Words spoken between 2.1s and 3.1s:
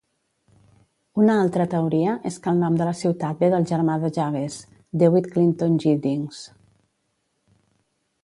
és que el nom de la